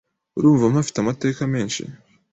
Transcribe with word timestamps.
urumva 0.37 0.65
mpafite 0.73 0.97
amateka 0.99 1.41
menshi 1.53 1.83